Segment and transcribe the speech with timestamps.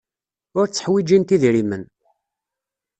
[0.57, 1.83] Ur tteḥwijint idrimen.